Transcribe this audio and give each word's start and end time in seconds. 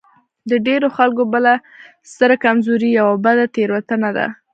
د 0.49 0.51
ډېرو 0.67 0.87
خلکو 0.97 1.23
بله 1.33 1.53
ستره 2.11 2.35
کمزوري 2.45 2.89
يوه 2.99 3.15
بده 3.25 3.45
تېروتنه 3.55 4.09
ده. 4.17 4.27